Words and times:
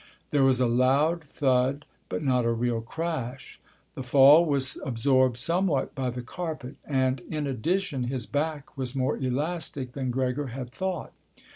There 0.31 0.43
was 0.43 0.59
a 0.59 0.65
loud 0.65 1.23
thud, 1.23 1.85
but 2.09 2.23
not 2.23 2.43
a 2.43 2.51
real 2.53 2.81
crash. 2.81 3.59
The 3.93 4.01
fall 4.01 4.43
was 4.47 4.79
absorbed 4.83 5.37
somewhat 5.37 5.93
by 5.93 6.09
the 6.09 6.23
carpet 6.23 6.77
and, 6.85 7.19
in 7.29 7.45
addition, 7.45 8.05
his 8.05 8.25
back 8.25 8.75
was 8.75 8.95
more 8.95 9.15
elastic 9.15 9.91
than 9.91 10.09
Gregor 10.09 10.47
had 10.47 10.71
thought. 10.71 11.13